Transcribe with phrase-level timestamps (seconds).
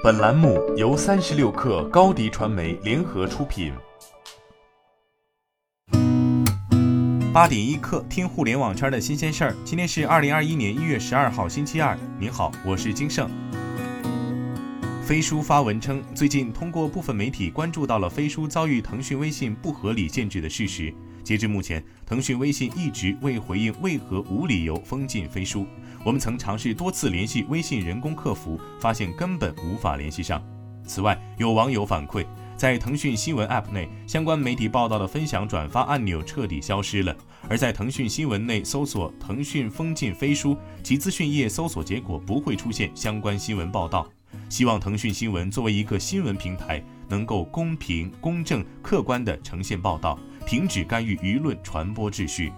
[0.00, 3.72] 本栏目由三十六氪高低传媒联合出品。
[7.32, 9.56] 八点一刻，听互联网圈的新鲜事儿。
[9.64, 11.98] 今天是二零二一年一月十二号，星期二。
[12.16, 13.28] 您好，我是金盛。
[15.02, 20.94] 飞书发文称，最近通过部分媒体关注到了飞书遭遇腾讯微信不合理限制的事实。
[21.28, 25.66] 截至目前，腾讯微信一直未回应为何无理由封禁飞书。
[26.02, 30.42] 我们曾尝试多次联系微信人工客服，发现根本无法联系上。
[30.86, 32.24] 此外，有网友反馈，
[32.56, 37.12] 在腾讯新闻 App 内，相关媒体报道的分享转发按钮彻底消失了；
[37.46, 44.08] 而在腾讯新闻内搜索“腾讯封禁飞书”，其资讯页搜索结果不会出现相关新闻报道。
[44.48, 50.18] 希望腾讯新闻作为一个新闻平台，能够公平、公正、客观地呈现报道。
[50.48, 52.50] 停止干预舆论传播秩序。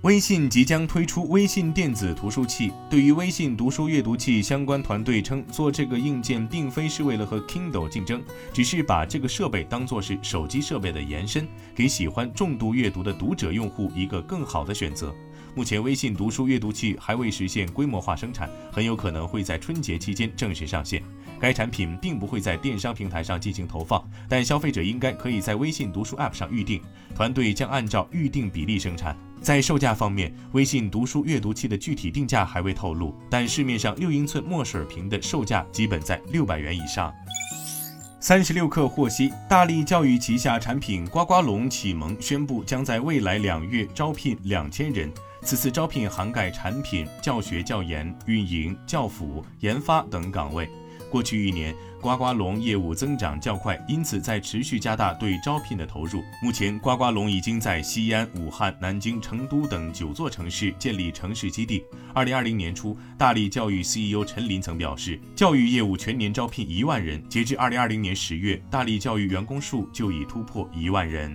[0.00, 2.72] 微信即将推出微信电子图书器。
[2.88, 15.14] 对于微信读书阅读器，相关团队称，做这个硬件并非是为了和 Kindle 竞争，只是把这个设备当作是手机设备的延伸，给喜欢重度阅读的读者用户一个更好的选择。
[15.56, 21.00] 目前，微信读书阅读器还未实现规模化生产，很有可能会在春节期间正式上线。
[21.38, 26.82] 该产品并不会在电商平台上进行投放，但消费者应该可以在微信读书 App 上预定，
[27.14, 29.16] 团队将按照预定比例生产。
[29.40, 37.14] 在售价方面，微信读书阅读器的具体定价还未透露，但市面上六英寸墨水屏的售价基本在六百元以上。
[38.18, 45.12] 三十六氪获悉，大力教育旗下产品呱呱龙启蒙宣布，将在未来两月招聘两千人。
[45.44, 50.68] 此次招聘涵盖产品、教学、教研、运营、教辅、研发等岗位。
[51.10, 56.24] 过去一年，呱呱龙业务增长较快，因此在持续加大对招聘的投入。
[56.42, 61.84] 目前，呱呱龙已经在西安、武汉、南京、成都等九座城市建立城市基地。
[62.12, 67.22] 二零二零年初，大力教育 CEO 陈林曾表示，教育业务全年招聘一万人。
[67.28, 71.32] 截至二零二零年十月，大力教育员工数就已突破一万人。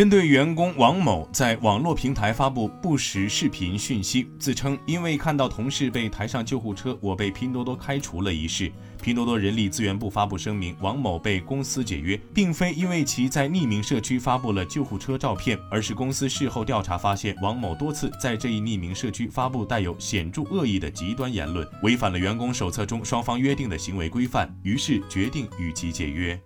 [0.00, 26.40] 针对员工王某在网络平台发布不实视频讯息，自称因为看到同事被抬上救护车，我被拼多多开除了一事，拼多多人力资源部发布声明，王某被公司解约，并非因为其在匿名社区发布了救护车照片，而是公司事后调查发现，王某多次在这一匿名社区发布带有显著恶意的极端言论，违反了员工手册中双方约定的行为规范，于是决定与其解约。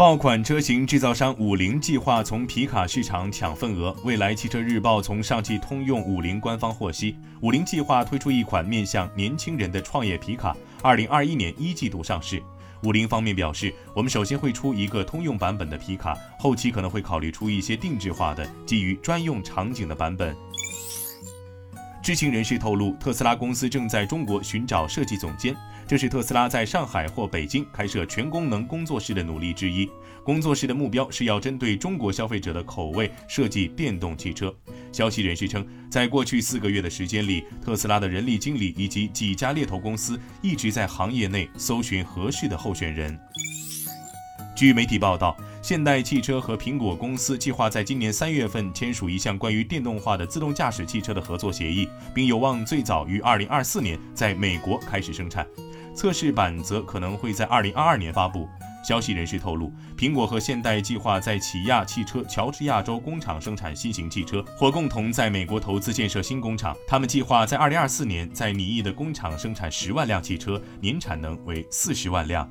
[0.00, 3.94] 爆款车型制造商五菱计划从皮卡市场抢份额。
[4.02, 12.42] 未来汽车日报从上汽通用五菱官方获悉，五菱计划推出一款面向年轻人的创业皮卡，二零二一年一季度上市。
[12.82, 20.34] 五菱方面表示，我们首先会出一个通用版本的皮卡，后期可能会考虑出一些定制化的、基于专用场景的版本。
[22.02, 25.54] 知情人士透露，特斯拉公司正在中国寻找设计总监，
[25.86, 29.88] 这是特斯拉在上海或北京开设全功能工作室的努力之一。
[30.24, 34.54] 工作室的目标是要针对中国消费者的口味设计电动汽车。
[34.92, 43.18] 消息人士称，在过去四个月的时间里，特斯拉的人力经理以及几家猎头公司一直在行业内搜寻合适的候选人。
[44.56, 45.36] 据媒体报道。
[45.62, 55.46] 现代汽车和苹果公司计划在今年三月份签署一项关于电动化的自动驾驶汽车的合作协议，并有望最早于二零二四年在美国开始生产，
[55.94, 58.48] 测试版则可能会在二零二二年发布。
[58.82, 66.74] 消息人士透露，苹果和现代计划在起亚汽车乔治亚州工厂生产新型汽车，或共同在美国投资建设新工厂。
[66.88, 72.50] 他们计划在二零二四年在拟议的工厂生产十万辆汽车，年产能为四十万辆。